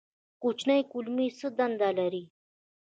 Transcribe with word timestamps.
کوچنۍ 0.41 0.81
کولمې 0.91 1.27
څه 1.39 1.47
دنده 1.57 1.89
لري؟ 1.99 2.23